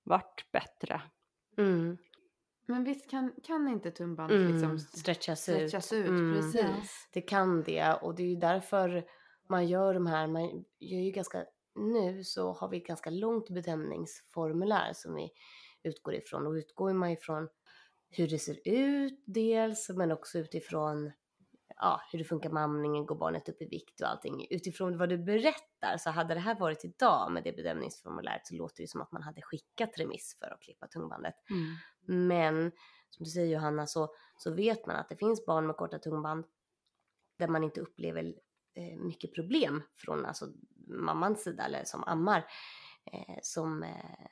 [0.04, 1.02] vart bättre.
[1.58, 1.98] Mm.
[2.66, 4.80] Men visst kan, kan inte tumbandet liksom Mm.
[4.80, 6.06] Stretchas, stretchas ut.
[6.06, 6.10] ut?
[6.10, 6.36] Mm.
[6.36, 7.10] Precis.
[7.14, 9.06] Det kan det och det är ju därför
[9.50, 11.46] man gör de här, man gör ju ganska,
[11.76, 15.32] nu så har vi ett ganska långt bedömningsformulär som vi
[15.84, 17.50] utgår ifrån och utgår man ifrån
[18.10, 21.12] hur det ser ut dels men också utifrån
[21.84, 24.48] ja, hur det funkar med amningen, går barnet upp i vikt och allting.
[24.50, 28.84] Utifrån vad du berättar så hade det här varit idag med det bedömningsformuläret så låter
[28.84, 31.36] det som att man hade skickat remiss för att klippa tungbandet.
[32.06, 32.72] Men
[33.10, 36.46] som du säger Johanna så, så vet man att det finns barn med korta tungband
[37.38, 38.34] där man inte upplever
[38.74, 40.46] eh, mycket problem från alltså,
[40.88, 42.46] mammans sida eller som ammar.
[43.06, 44.28] Eh, som, eh,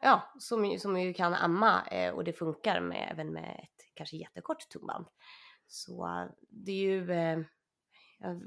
[0.00, 4.16] ja, som, som ju kan amma eh, och det funkar med, även med ett kanske
[4.16, 5.06] jättekort tungband.
[5.66, 7.38] Så det är ju eh,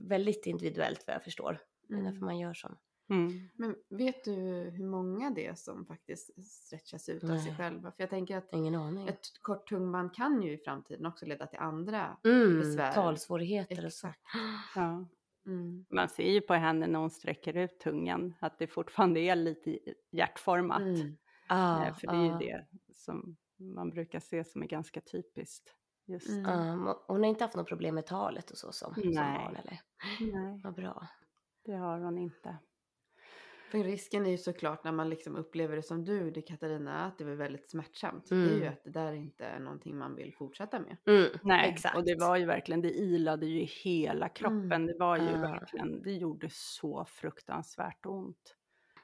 [0.02, 1.60] väldigt individuellt vad jag förstår.
[1.88, 2.26] Det är därför Mm.
[2.26, 2.78] man gör så.
[3.10, 3.50] Mm.
[3.56, 4.32] Men vet du
[4.74, 7.56] hur många det är som faktiskt stretchas ut av sig Nej.
[7.56, 7.92] själva?
[7.92, 9.08] För jag tänker att Ingen aning.
[9.08, 12.92] ett kort tungband kan ju i framtiden också leda till andra Mm, besvär.
[12.94, 14.08] talsvårigheter och så.
[14.08, 14.22] Exakt.
[14.76, 15.06] Ja.
[15.46, 15.86] Mm.
[15.90, 19.80] Man ser ju på henne när hon sträcker ut tungan att det fortfarande är lite
[20.12, 20.82] hjärtformat.
[20.82, 21.18] Mm.
[21.48, 22.38] Ah, Eh, För det är ju ah.
[22.40, 25.76] det som man brukar se som är ganska typiskt.
[26.10, 26.30] Just.
[26.30, 26.70] Mm.
[26.88, 29.38] Um, hon har inte haft något problem med talet och så som, som Nej.
[29.38, 29.80] barn eller?
[30.20, 31.08] Nej, Vad bra.
[31.66, 32.58] det har hon inte.
[33.72, 37.18] För risken är ju såklart när man liksom upplever det som du, det Katarina, att
[37.18, 38.30] det var väldigt smärtsamt.
[38.30, 38.74] Det är ju Mm.
[38.74, 40.98] att det där inte är någonting man vill fortsätta med.
[41.06, 41.96] Mm, Nej, exakt.
[41.98, 44.86] och det var ju verkligen, det ilade ju i hela kroppen.
[44.86, 45.42] Det var ju Ah.
[45.42, 48.56] verkligen, det gjorde så fruktansvärt ont.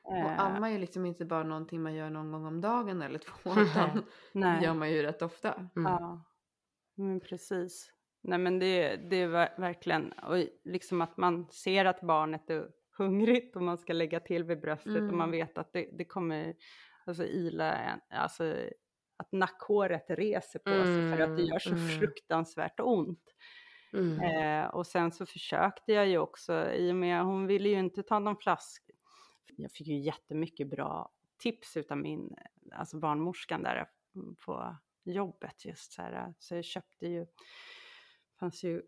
[0.04, 3.02] Och Eh, amma är ju liksom inte bara någonting man gör någon gång om dagen
[3.02, 5.54] eller två, utan det gör man ju rätt ofta.
[5.76, 5.92] Mm.
[5.92, 6.22] Ja,
[6.96, 7.92] men precis.
[8.22, 13.56] Nej men det, det var verkligen, och liksom att man ser att barnet är hungrigt
[13.56, 15.32] och man ska lägga till vid bröstet och man Mm.
[15.32, 16.56] vet att det, det kommer
[17.06, 18.56] alltså ila, alltså
[19.18, 21.88] att nackhåret reser på sig för att det Mm, gör så mm.
[21.88, 23.24] fruktansvärt ont.
[23.94, 24.20] Mm.
[24.20, 28.04] Eh, och sen så försökte jag ju också, i och med hon ville ju inte
[28.04, 28.94] ta någon flaska.
[29.58, 32.36] Jag fick ju jättemycket bra tips utav min,
[32.72, 33.86] alltså barnmorskan där
[34.46, 36.34] på jobbet just så här.
[36.40, 37.26] Så jag köpte ju,
[38.40, 38.82] fanns ju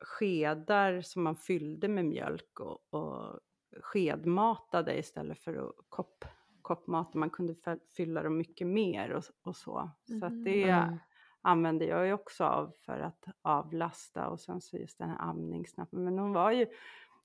[0.00, 3.40] skedar som man fyllde med mjölk och, och
[3.80, 6.24] skedmatade istället för att kopp,
[6.62, 7.18] koppmata.
[7.18, 7.54] Man kunde
[7.96, 9.90] fylla dem mycket mer och, och så.
[10.20, 10.98] Så att det Mm.
[11.42, 16.04] använde jag ju också av för att avlasta och sen så just den här amningsnappen.
[16.04, 16.66] Men hon var ju,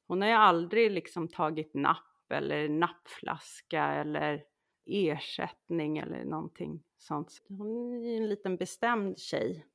[0.08, 4.44] hon har ju aldrig liksom tagit napp eller nappflaska eller
[4.88, 7.32] ersättning eller någonting sånt.
[7.32, 9.66] Så Hon är ju en liten bestämd tjej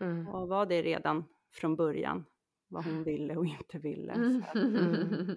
[0.00, 0.28] Mm.
[0.28, 2.24] och var det redan från början
[2.68, 4.12] vad hon ville och inte ville.
[4.12, 5.36] Mm.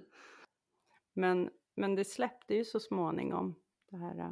[1.14, 3.56] Men, men det släppte ju så småningom
[3.92, 4.32] det här äh,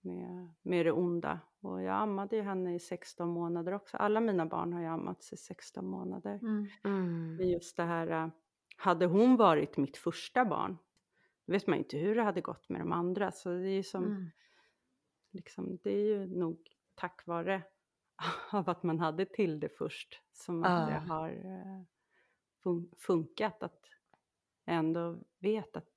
[0.00, 1.40] med, med det onda.
[1.60, 3.96] Och jag ammade ju henne i 16 månader också.
[3.96, 6.38] Alla mina barn har ju ammats i 16 månader.
[6.42, 6.66] Mm.
[6.84, 7.38] Mm.
[7.40, 8.28] Just det här, äh,
[8.76, 10.78] hade hon varit mitt första barn,
[11.52, 13.32] vet man ju inte hur det hade gått med de andra.
[13.32, 14.30] Så det är ju som, Mm.
[15.30, 16.58] liksom, det är ju nog
[16.94, 17.62] tack vare
[18.52, 21.00] av att man hade till det först som att det Ah.
[21.14, 21.82] har eh,
[22.64, 23.62] fun- funkat.
[23.62, 23.80] Att
[24.64, 25.88] jag ändå vet att,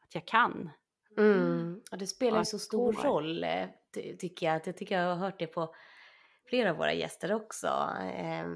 [0.00, 0.70] att jag kan.
[1.16, 1.80] Mm.
[1.90, 3.02] Ja, det spelar ju så stor gå.
[3.02, 4.56] roll eh, ty- tycker jag.
[4.56, 5.74] Att Jag tycker jag har hört det på
[6.44, 7.66] flera av våra gäster också.
[8.02, 8.52] Eh,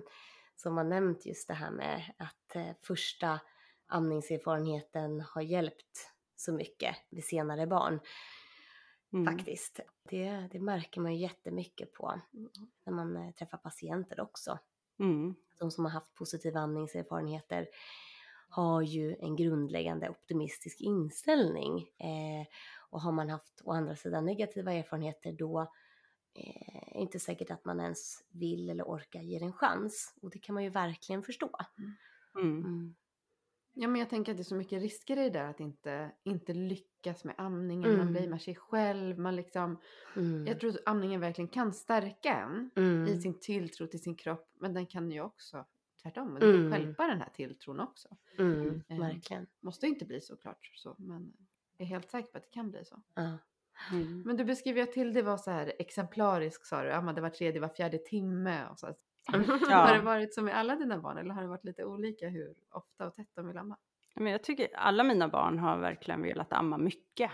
[0.57, 3.41] som har nämnt just det här med att eh, första
[3.93, 8.01] amningserfarenheten har hjälpt så mycket vid senare barn.
[9.13, 9.37] Mm.
[9.37, 9.81] Faktiskt.
[10.09, 12.21] Det, det märker man ju jättemycket på
[12.87, 14.59] när man eh, träffar patienter också.
[14.99, 15.35] Mm.
[15.59, 17.69] De som har haft positiva amningserfarenheter
[18.49, 21.79] har ju en grundläggande optimistisk inställning.
[21.79, 22.47] Eh,
[22.91, 25.61] och har man haft å andra sidan negativa erfarenheter då
[26.35, 30.15] eh, är det inte säkert att man ens vill eller orkar ge det en chans.
[30.23, 31.51] Och det kan man ju verkligen förstå.
[32.37, 32.65] Mm.
[32.65, 32.95] Mm.
[33.75, 36.11] Ja men jag tänker att det är så mycket risker i det där att inte,
[36.25, 37.91] inte lyckas med amningen.
[37.91, 38.13] Man Mm.
[38.13, 39.19] blamear sig själv.
[39.19, 39.79] Man liksom,
[40.17, 40.47] Mm.
[40.47, 43.07] Jag tror att amningen verkligen kan stärka en Mm.
[43.07, 44.51] i sin tilltro till sin kropp.
[44.55, 45.67] Men den kan ju också
[46.03, 46.35] tvärtom.
[46.41, 46.73] Den Mm.
[46.73, 48.09] stjälpa den här tilltron också.
[48.39, 48.83] Mm.
[48.89, 49.47] Eh, Verkligen.
[49.61, 50.95] Måste inte bli såklart så.
[50.99, 51.33] Men
[51.77, 53.03] jag är helt säker på att det kan bli så.
[53.15, 53.39] Ja.
[53.93, 54.23] Mm.
[54.23, 56.91] Men du beskriver ju att till det var så här exemplarisk sa du.
[56.93, 58.67] Ammade var tredje, var fjärde timme.
[58.69, 58.95] Och så.
[59.29, 59.39] Här.
[59.85, 60.03] Har det Ja.
[60.05, 63.15] varit som med alla dina barn eller har det varit lite olika hur ofta och
[63.15, 63.77] tätt de vill amma?
[64.17, 67.31] Men jag tycker alla mina barn har verkligen velat amma mycket.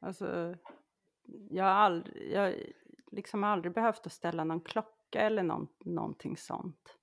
[0.00, 0.54] Alltså,
[1.50, 2.54] jag har aldrig, jag
[3.12, 6.96] liksom har aldrig behövt att ställa någon klocka eller någon, någonting sånt.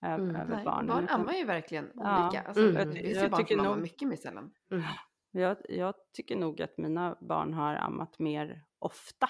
[0.00, 0.36] Mm.
[0.36, 0.86] över Nej, barnen.
[0.86, 2.26] barn ammar ju verkligen Ja.
[2.26, 2.42] olika.
[2.42, 2.74] Alltså, Mm.
[2.74, 4.54] Det Jag- finns ju barn tycker som ammar nog- mycket mer sällan.
[4.70, 4.82] Mm.
[5.30, 9.28] Jag, jag tycker nog att mina barn har ammat mer ofta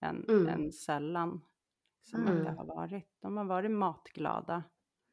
[0.00, 0.48] än, Mm.
[0.48, 1.40] än sällan.
[2.10, 2.44] Som Mm.
[2.44, 3.08] det har varit.
[3.22, 4.62] De har varit matglada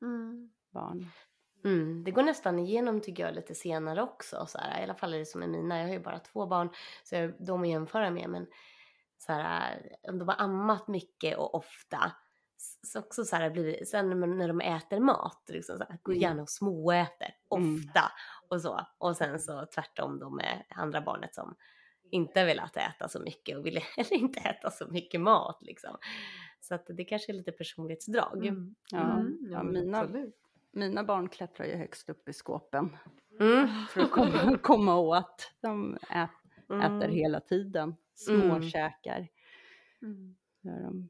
[0.02, 0.52] Mm.
[0.72, 1.06] barn.
[1.66, 4.46] Mm, det går nästan igenom tycker jag lite senare också.
[4.46, 5.78] Så här, I alla fall är det som med mina.
[5.80, 6.70] Jag har ju bara två barn
[7.04, 8.30] så jag, de att jämföra med.
[8.30, 8.48] Men
[9.18, 12.12] så här, om de har ammat mycket och ofta.
[12.84, 16.14] Så också så här blir det, sen när- de äter mat, liksom så här, går
[16.14, 16.22] Mm.
[16.22, 17.76] gärna och småäter Mm.
[17.76, 18.12] ofta
[18.50, 18.88] och så.
[18.98, 21.56] Och sen så tvärtom då med andra barnet som
[22.12, 25.98] inte velat äta så mycket och vill heller inte äta så mycket mat liksom.
[26.68, 28.46] Så att det kanske är lite personlighetsdrag.
[28.46, 28.76] Mm.
[28.92, 29.38] Ja, Mm.
[29.52, 30.36] ja, mina, absolut.
[30.72, 32.98] mina barn klättrar ju högst upp i skåpen
[33.40, 33.68] Mm.
[33.90, 35.52] för att komma, komma åt.
[35.62, 36.30] De ät,
[36.70, 36.82] Mm.
[36.98, 39.28] äter hela tiden, småkäkar.
[40.02, 40.36] Mm.
[40.62, 41.10] Gör de.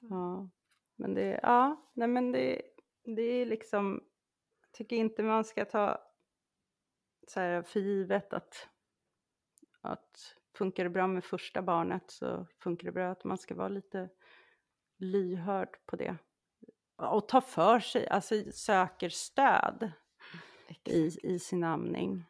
[0.00, 0.48] Ja,
[0.96, 2.62] men det, ja, nej men det,
[3.04, 4.04] det är liksom,
[4.62, 5.98] jag tycker inte man ska ta
[7.28, 8.68] så här för givet att,
[9.80, 13.68] att funkar det bra med första barnet så funkar det bra att man ska vara
[13.68, 14.08] lite
[14.98, 16.16] lyhörd på det.
[16.96, 19.90] Och ta för sig, alltså söker stöd
[20.84, 22.24] i, i sin amning.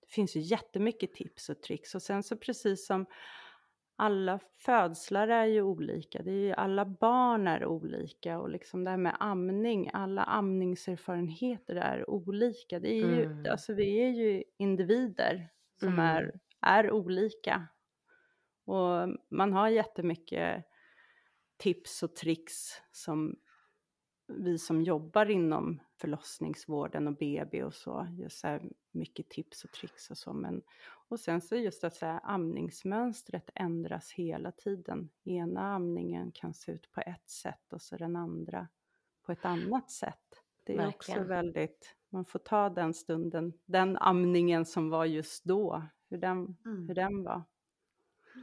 [0.00, 3.06] Det finns ju jättemycket tips och tricks och sen så precis som
[3.96, 8.90] alla födslar är ju olika, det är ju, alla barn är olika och liksom det
[8.90, 12.78] här med amning, alla amningserfarenheter är olika.
[12.80, 13.46] Det är ju, Mm.
[13.50, 15.48] alltså vi är ju individer
[15.80, 16.00] som Mm.
[16.00, 17.68] är, är olika.
[18.64, 20.64] Och man har jättemycket
[21.64, 23.36] tips och tricks som
[24.26, 30.10] vi som jobbar inom förlossningsvården och BB och så, just så mycket tips och tricks
[30.10, 30.32] och så.
[30.32, 30.62] Men,
[31.08, 35.10] och sen så just att så här, amningsmönstret ändras hela tiden.
[35.24, 38.68] Ena amningen kan se ut på ett sätt och så den andra
[39.26, 40.42] på ett annat sätt.
[40.64, 41.28] Det är också Verkligen.
[41.28, 46.88] väldigt, man får ta den stunden, den amningen som var just då, hur den, Mm.
[46.88, 47.42] hur den var.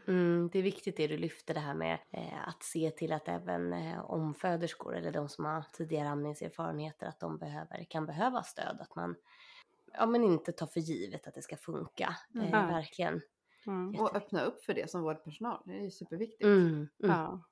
[0.08, 3.27] Mm, det är viktigt det du lyfter det här med eh, att se till att
[3.27, 8.77] även eh, omföderskor eller de som har tidigare amningserfarenheter att de behöver, kan behöva stöd.
[8.82, 9.15] Att man
[9.93, 12.15] ja, men inte tar för givet att det ska funka.
[12.36, 12.45] Mm.
[12.47, 12.65] Eh, Ja.
[12.67, 13.21] verkligen.
[13.67, 13.99] Mm.
[13.99, 15.62] Och öppna upp för det som vårdpersonal.
[15.65, 16.43] Det är ju superviktigt.
[16.43, 17.43] Mm, mm, Ja.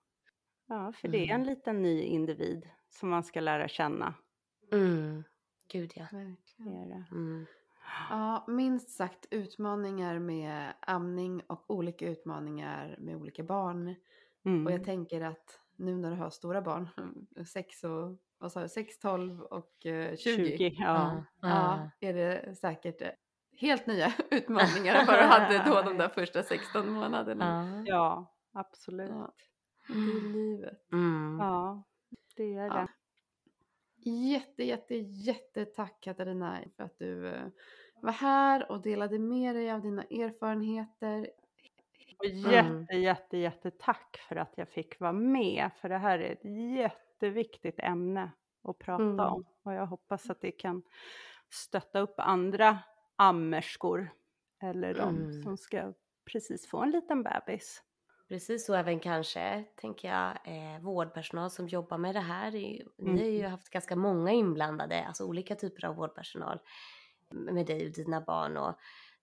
[0.68, 1.48] ja, för det är en Mm.
[1.48, 4.14] liten ny individ som man ska lära känna.
[4.72, 5.24] mm.
[5.72, 6.04] Gud ja.
[6.12, 6.38] Verkligen.
[6.58, 7.06] Det är det.
[8.12, 8.20] Mm.
[8.20, 13.96] Ja, minst sagt utmaningar med amning och olika utmaningar med olika barn.
[14.46, 14.66] Mm.
[14.66, 16.90] Och jag tänker att nu när du har stora barn,
[17.54, 20.76] 6 och vad sa du, 6, 12 och eh, 20.
[20.80, 21.24] ja.
[21.42, 23.10] Ja, är det säkert eh,
[23.58, 27.84] helt nya utmaningar än vad du hade då de där första 16 månaderna.
[27.88, 27.94] Ja.
[27.96, 29.10] ja, absolut.
[29.10, 29.34] Ja.
[29.88, 30.92] Det är livet.
[30.92, 31.38] Mm.
[31.40, 31.84] Ja,
[32.36, 32.74] det är Ja.
[32.74, 32.88] det.
[34.10, 37.48] Jätte, jätte, jättetack Katarina för att du eh,
[38.04, 41.30] var här och delade med dig av dina erfarenheter.
[42.18, 42.52] Och Mm.
[42.52, 45.70] jätte, jätte, jätte tack för att jag fick vara med.
[45.82, 46.46] För det här är ett
[46.78, 48.32] jätteviktigt ämne
[48.64, 49.20] att prata Mm.
[49.20, 49.46] om.
[49.64, 50.84] Och jag hoppas att det kan
[51.50, 52.80] stötta upp andra
[53.16, 54.10] ammerskor.
[54.62, 55.44] Eller de Mm.
[55.44, 55.94] som ska
[56.32, 57.84] precis få en liten bebis.
[58.28, 62.56] Precis så även kanske, tänker jag, eh, vårdpersonal som jobbar med det här.
[62.56, 63.52] Är ju- Ni har ju Mm.
[63.52, 66.60] haft ganska många inblandade, alltså olika typer av vårdpersonal
[67.32, 68.58] med dig och dina barn.
[68.58, 68.76] Och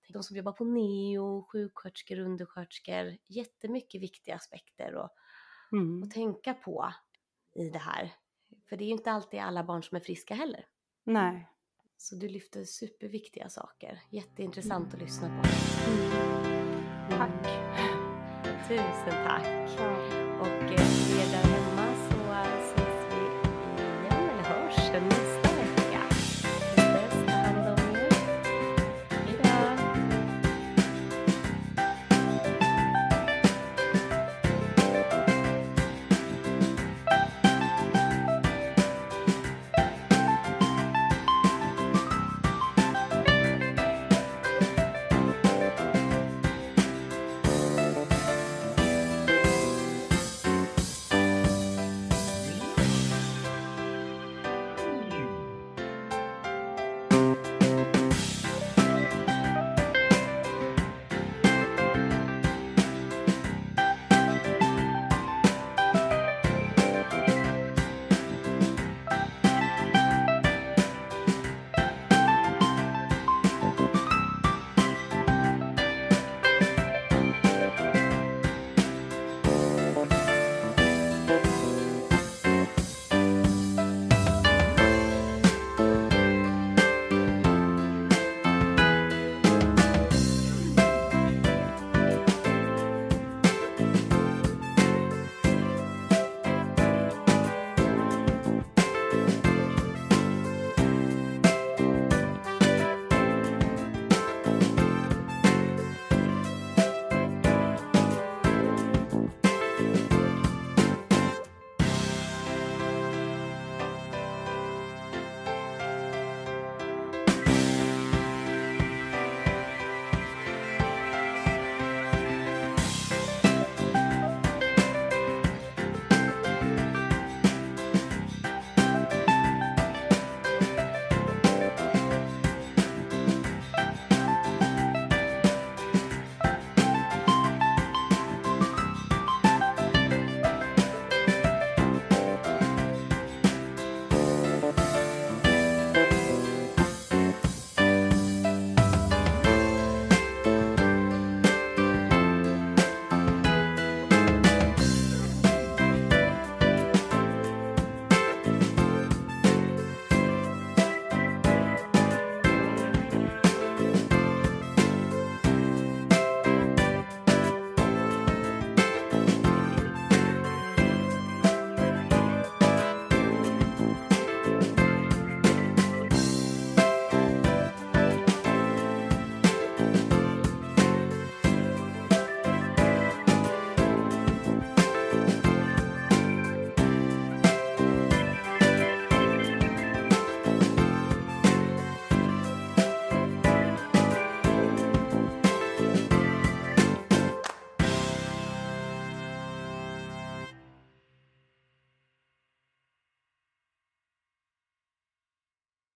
[0.09, 3.17] de som jobbar på neo, sjuksköterskor, undersköterskor.
[3.27, 5.13] Jättemycket viktiga aspekter att,
[5.73, 6.03] Mm.
[6.03, 6.93] att tänka på
[7.55, 8.13] i det här.
[8.69, 10.67] För det är ju inte alltid alla barn som är friska heller.
[11.05, 11.49] Nej.
[11.97, 14.03] Så du lyfter superviktiga saker.
[14.11, 15.49] Jätteintressant att lyssna på.
[17.11, 17.47] Tack.
[18.69, 19.71] Tusen tack.
[19.79, 20.16] Ja.